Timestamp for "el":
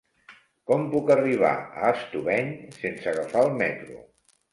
3.49-3.53